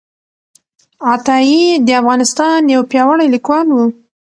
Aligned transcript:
عطايي 1.11 1.63
د 1.85 1.87
افغانستان 2.01 2.59
یو 2.73 2.81
پیاوړی 2.91 3.27
لیکوال 3.35 3.67
و. 3.71 3.77